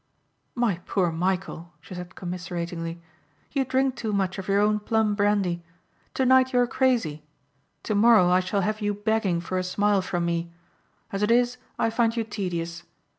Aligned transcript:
"My 0.55 0.79
poor 0.87 1.11
Michæl," 1.11 1.67
she 1.79 1.93
said 1.93 2.15
commiseratingly, 2.15 2.99
"you 3.51 3.63
drink 3.63 3.95
too 3.95 4.11
much 4.11 4.39
of 4.39 4.47
your 4.47 4.59
own 4.59 4.79
plum 4.79 5.13
brandy. 5.13 5.61
Tonight 6.15 6.51
you 6.53 6.59
are 6.59 6.65
crazy. 6.65 7.21
Tomorrow 7.83 8.27
I 8.31 8.39
shall 8.39 8.61
have 8.61 8.81
you 8.81 8.95
begging 8.95 9.39
for 9.41 9.59
a 9.59 9.63
smile 9.63 10.01
from 10.01 10.25
me. 10.25 10.49
As 11.11 11.21
it 11.21 11.29
is 11.29 11.57
I 11.77 11.91
find 11.91 12.17
you 12.17 12.23
tedious. 12.23 12.81